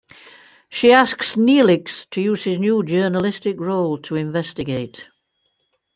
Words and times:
She 0.67 0.91
asks 0.91 1.35
Neelix 1.35 2.09
to 2.09 2.23
use 2.23 2.45
his 2.45 2.57
new 2.57 2.81
journalistic 2.83 3.59
role 3.59 3.99
to 3.99 4.15
investigate. 4.15 5.11